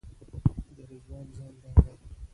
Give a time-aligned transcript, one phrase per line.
[0.75, 2.09] د رضوان زنګ راغی.